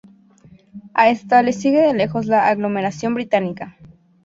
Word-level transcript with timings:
A 0.95 1.11
esta 1.11 1.43
le 1.43 1.53
sigue 1.53 1.79
de 1.79 1.93
lejos 1.93 2.25
la 2.25 2.47
aglomeración 2.47 3.13
británica. 3.13 3.77